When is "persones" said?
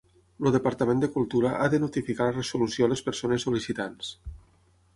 3.11-3.47